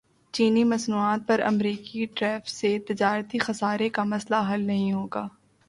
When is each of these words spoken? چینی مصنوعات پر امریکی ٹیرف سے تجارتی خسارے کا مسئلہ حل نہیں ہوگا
چینی 0.33 0.63
مصنوعات 0.63 1.27
پر 1.27 1.41
امریکی 1.43 2.05
ٹیرف 2.15 2.49
سے 2.49 2.77
تجارتی 2.87 3.39
خسارے 3.39 3.89
کا 3.89 4.03
مسئلہ 4.03 4.41
حل 4.49 4.61
نہیں 4.61 4.91
ہوگا 4.93 5.27